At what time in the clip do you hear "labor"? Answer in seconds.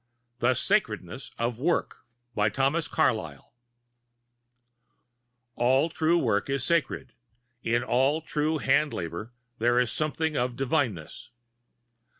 8.93-9.31